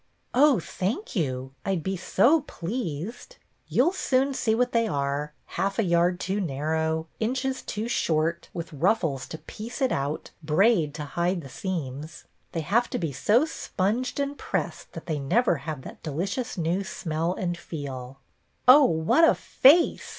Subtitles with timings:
[0.33, 1.53] "Oh, thank you.
[1.63, 3.35] I 'd be so pleased."
[3.67, 8.73] "You'll soon see what they are,— half a yard too narrow, inches too short, with
[8.73, 12.23] ruffles to piece it out, braid to hide the seams.
[12.51, 16.83] They have to be so sponged and pressed that they never have that delicious new
[16.83, 18.17] smell and feel.""
[18.67, 20.09] Oh, what a face